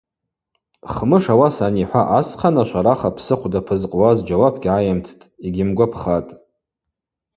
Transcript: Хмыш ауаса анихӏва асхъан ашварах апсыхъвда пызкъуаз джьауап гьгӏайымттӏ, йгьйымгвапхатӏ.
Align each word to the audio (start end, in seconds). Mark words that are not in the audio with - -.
Хмыш 0.93 1.25
ауаса 1.33 1.63
анихӏва 1.71 2.01
асхъан 2.19 2.55
ашварах 2.61 3.01
апсыхъвда 3.09 3.59
пызкъуаз 3.67 4.17
джьауап 4.25 4.55
гьгӏайымттӏ, 4.61 5.21
йгьйымгвапхатӏ. 5.47 6.31